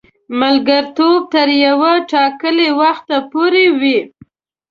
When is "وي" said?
3.79-3.97